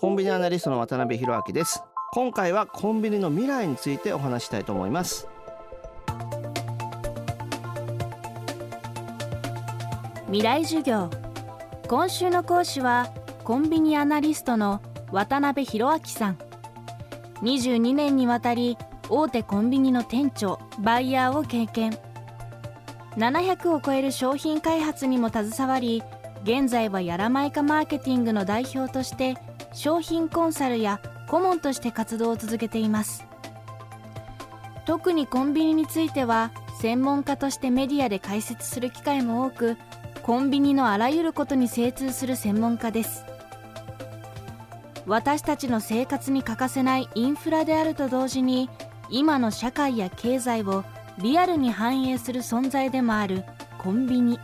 [0.00, 1.82] コンビニアナリストの渡辺弘明です。
[2.12, 5.26] 今回はコンビニの未来についてお話したいと思います。
[10.26, 11.10] 未来授業。
[11.88, 14.80] 今週の講師はコンビニアナリストの
[15.10, 16.38] 渡辺弘明さん。
[17.42, 18.78] 22年にわたり
[19.08, 21.98] 大手コンビニの店長バイヤーを経験。
[23.16, 26.04] 700を超える商品開発にも携わり
[26.44, 29.36] 現在はやらまいかマーケティングの代表として
[29.72, 33.26] 商品コンサルや顧問として活動を続けています。
[34.86, 36.50] 特にコンビニについては
[36.80, 39.76] 専門家としてメディアで解説する機会も多く
[40.22, 43.24] コンビニのあらゆることに精通する専門家です。
[45.06, 48.68] 私たちの生活に欠かせないインフラであると同時に
[49.10, 50.84] 今の社会や経済を
[51.18, 53.44] リアルに反映する存在でもある
[53.78, 54.38] コンビニ。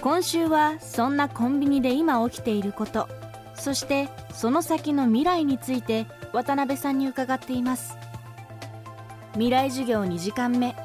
[0.00, 3.08] 今週はそんなコンビニで今起きていること。
[3.54, 7.96] そしてその先の未来について渡辺さんに伺っています。
[9.32, 10.76] 未来授業2時間目。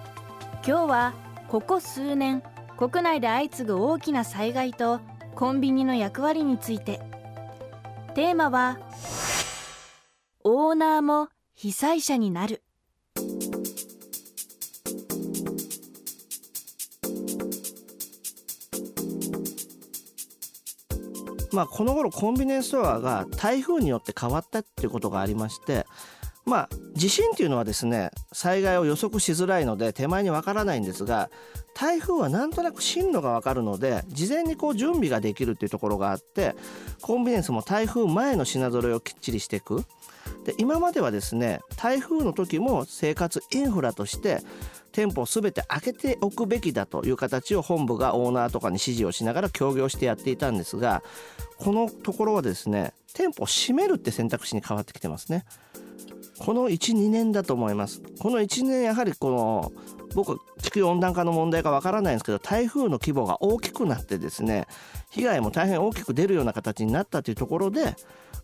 [0.65, 1.13] 今日は
[1.47, 2.43] ここ数年
[2.77, 5.01] 国内で相次ぐ大きな災害と
[5.35, 7.01] コンビニの役割について。
[8.15, 8.79] テーマは
[10.43, 12.63] オーナーも被災者になる。
[21.51, 25.85] まあ、この頃コンビニエンスストアが台風によって変わったっていうことがありまして
[26.49, 31.29] まあ地震っていうのはですね災害を予測しづらいので手前にわからないんですが
[31.75, 36.55] 台風はなんとなく進路がわかるので事前にこう準備ができるっていうところがあって
[37.01, 39.85] コンビニエンスも台風前の品揃えをきっちりしていく。
[40.45, 44.41] で今まではですね台風の時も生活インフラとして
[44.91, 51.03] 店舗を全て開けておくべきだという形を本部がオーナーとかに指示をしながら協業してやっていたんですが
[51.57, 55.45] このところはですね店舗を閉めるって選択肢に変わってきてますね。
[56.39, 58.01] この12年だと思います。
[58.19, 59.71] この1年やはりこの
[60.15, 64.65] 僕は地球温暖化の問題がわからないんですけど台風の規模が大きくなってですね
[65.11, 67.95] 被害も大変大きく出るような形になったというところで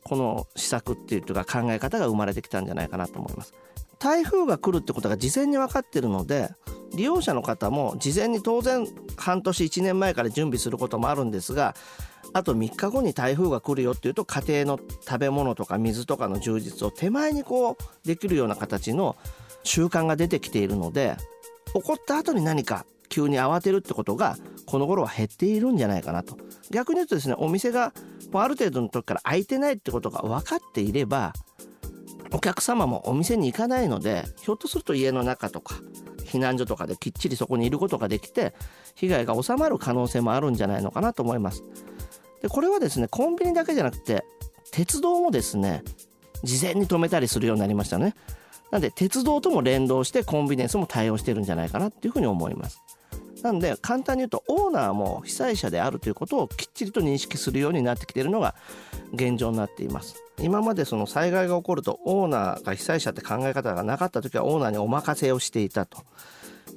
[0.03, 3.53] この施策っていうか考え方が生まれてきたんじゃないかなと思います。
[3.95, 6.50] 台風が来るってことが事前に分かってるので
[6.95, 11.75] 利用者の方も事前に当然半年1年前から準備することもあるんですが
[12.33, 19.16] あと3日後に台風が来るよっていうと家庭の食べ物とか水とかの充実を手前にこうできるような形の
[19.63, 21.17] 習慣が出てきているので
[21.73, 26.38] 起こった後に何か急に慌てるってことがこの頃は減っているんじゃないかなと。
[26.72, 27.94] 逆に言うとですねお店が
[28.33, 31.33] ある程度の時から開いてないってことが分かっていれば
[32.35, 35.75] お客様もお店に行かないのでひょっとすると家の中とか
[36.25, 38.53] 避難所とかできっちりそこにいることができて
[38.96, 41.63] 被害が収まる可能性もあるんじゃないのかなと思います。
[42.41, 44.25] でこれはですねコンビニだけじゃなくて
[44.72, 45.81] 鉄道もですね
[46.44, 48.16] 事前に止めたりするようになりましたね。
[48.69, 52.81] なんで鉄道とも連動してコンビニエンスも対応してるんじゃないかなっていうふうに思います。
[53.45, 58.56] なんで簡単に言うとオーナーも被災者であるということをきっちりと認識するようになってきているのが
[59.13, 60.16] 現状になっています。
[60.39, 66.00] 今までその災害が起こるとオーナーが被災者って考え方がなかった時はオーナーにお任せをしていたと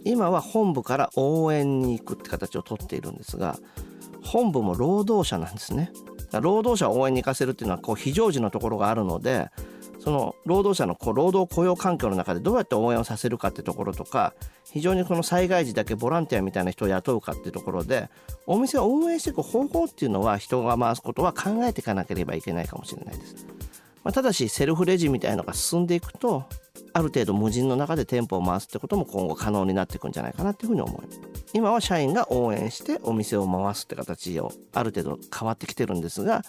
[0.05, 3.59] 今は本部から応援に行くって形をとっているんですが
[4.23, 5.91] 本部も労働者なんですね
[6.33, 9.51] 労働者を応援に行かせるっていうのはこう非常時のところがあるので
[9.99, 14.35] その労働者の労働雇用環境の中でどうやって応援をさせるかってところとか
[14.73, 18.09] 非常にこの災害時だけボランティアみたいな人を雇うかってところで
[18.47, 23.47] お店を運営していく方法っていうのは人が回すことは考えていかなければいけないかもしれないです。
[24.05, 26.45] まあ、ただしセルフレジみたいなのが進んでいくと
[26.93, 31.21] ある程度無人の中で店舗を回すってことも今後可能になっていくんじゃないかなっていうふうに思います
[31.53, 36.43] 今は社員が応援してお店を回すって形をある程度変わってきてるんですが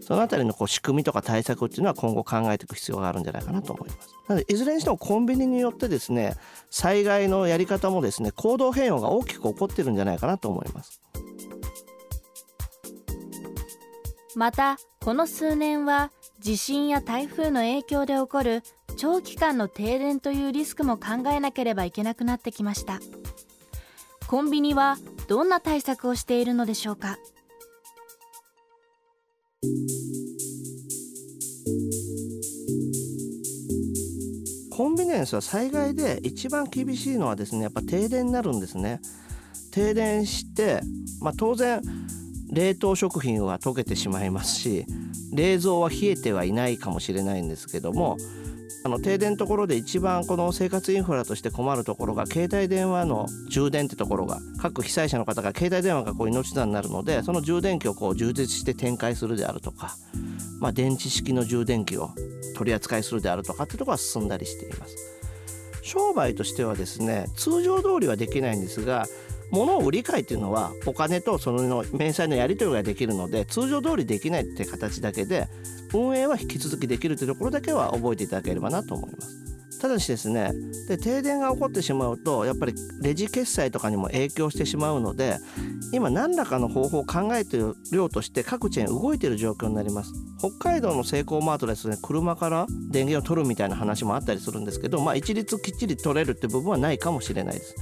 [0.00, 4.08] そのあたりのこう仕組みとか対策っていうのは今後考えていく必要があるんじゃないかなと思います。
[4.28, 6.36] なのでいずれにしてもコンビニによってですね
[6.70, 11.00] 災害のやり方もですね行動変容が大きく起こってるんじゃないかなと思います。
[14.36, 16.10] またこの数年は
[16.40, 18.62] 地震や台風の影響で起こる
[18.96, 23.00] 長期間の停電というリスクも考えなければいけなくなってきました
[24.26, 24.96] コンビニは
[25.28, 27.18] どんな対策をしているのでしょうか？
[34.76, 39.00] コンビニエンスは災害で一番厳しいのはですねやっぱ停電になるんですね。
[39.70, 40.80] 停電して、
[41.20, 41.80] まあ、当然
[42.50, 44.84] 冷凍食品は溶けてしまいますし
[45.32, 48.16] 冷蔵は冷えてはいないかもしれないんですけども
[48.84, 59.96] あの停電のところで一番この生活インフラとして困るところが携帯電話の充電ってところが各被災者の方が携帯電話がこう命綱になるのでその充電器をこう充実して展開するであるとか、
[60.60, 62.10] まあ、電池式の充電器を
[62.56, 65.14] 取り扱いするであるとかってところは進んだりしています。
[65.84, 69.06] 商売としてはですね通常通りはできないんですが
[69.54, 75.48] 物を売り買いっていうのはお金とその明細のやり取りができるので通常通りできないって形だけで
[75.92, 79.54] 運営は引き続きできるというところだけは覚えていただければなと思います。
[79.84, 80.50] ただしですね
[80.88, 85.36] で停電が起こってしまうとやっぱりレジ決済とかにも影響してしまうので
[85.92, 97.74] 今何らかの方法を考えている量として各チェーン動いている状況になります北海道のセイコーマートですね車から電源を取るみたいな話もあったりするんですけどまあ一律きっちり取れるって部分はないかもしれないです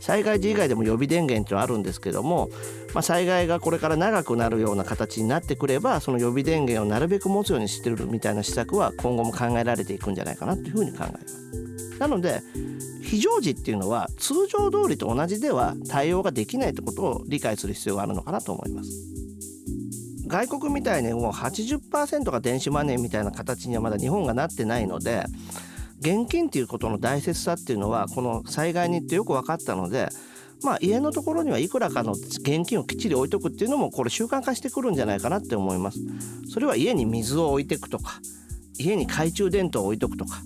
[0.00, 2.48] 災害時以外でも予備電源っていうのはあるんですけども、
[2.94, 11.98] まあ、災害がこれから長くなるような形になってくればその予備電源をなるべく持つようにしてるみたいな施策は今後も考えられていくんじゃないかなというふうに考えます。
[11.98, 12.42] なので
[13.02, 18.90] 非常時っていうのは通常通りと同じでは対応ができないってことを理解する必要があるのかなと思います。
[20.30, 25.24] 外国みたいにもう80%が電子マネーみたいな形にはまだ日本がなってないので
[26.00, 30.08] 現金っていうことの大切さっていうのはこの災害に行ってよく分かったので
[30.62, 35.98] まあ家のところにはいくらかの現金をきっちり置いとくっていうのもこれ習慣化してくるんじゃないかなって思います。
[36.52, 38.20] それは家に水を置いていくとか
[38.78, 40.42] 家に懐中電灯を置いとくとか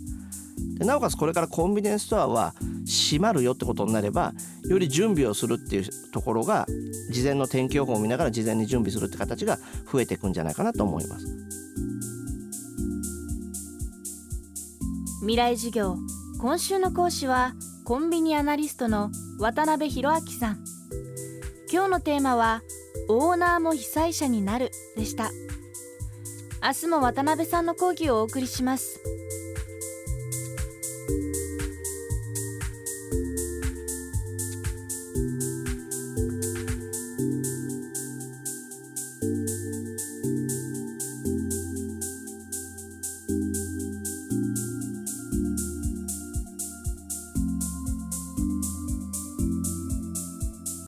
[0.78, 2.54] でなおかつこれからコンビニエンスストアは
[2.84, 4.32] 閉まるよってことになれば
[4.68, 6.66] より準備をするっていうところが
[7.10, 9.58] 事前の天気予報を見ながら事前に準備するって形が
[9.90, 11.53] 増えていくんじゃないかなと思います。
[15.24, 15.96] 未来授業。
[16.38, 17.54] 今週の講師は
[17.86, 20.58] コンビニアナリストの渡辺博明さん。
[21.72, 22.60] 今日のテーマは
[23.08, 25.30] オーナーも被災者になるでした。
[26.62, 29.00] 明日も渡辺さんの講義をお送りします。